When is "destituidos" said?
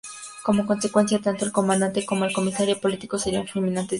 3.81-3.89